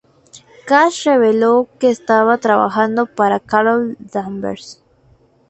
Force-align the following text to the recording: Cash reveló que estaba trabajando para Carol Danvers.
Cash 0.65 1.05
reveló 1.05 1.69
que 1.79 1.91
estaba 1.91 2.39
trabajando 2.39 3.05
para 3.05 3.39
Carol 3.39 3.95
Danvers. 3.99 4.81